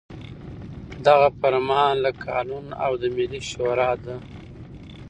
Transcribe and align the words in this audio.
دغه 1.07 1.27
فرمان 1.39 1.93
له 2.03 2.11
قانون 2.25 2.65
او 2.83 2.91
د 3.01 3.03
ملي 3.15 3.41
شـوري 3.49 3.87
د 4.03 4.05